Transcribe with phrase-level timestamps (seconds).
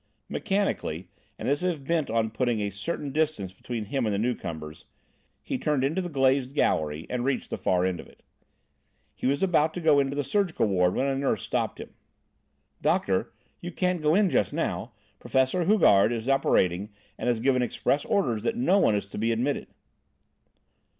[0.29, 4.33] Mechanically, and as if bent on putting a certain distance between him and the new
[4.33, 4.85] comers,
[5.43, 8.23] he turned into the glazed gallery, and reached the far end of it.
[9.13, 11.91] He was about to go into the surgical ward when a nurse stopped him.
[12.81, 18.03] "Doctor, you can't go in just now; Professor Hugard is operating and has given express
[18.05, 19.67] orders that no one is to be admitted."